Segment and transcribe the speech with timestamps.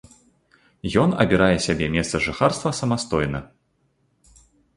[1.01, 3.43] Ён абірае сябе месца жыхарства самастойна.